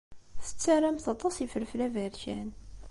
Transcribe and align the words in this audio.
Tettarramt 0.45 1.05
aṭas 1.13 1.35
n 1.37 1.41
yifelfel 1.43 1.79
aberkan. 1.87 2.49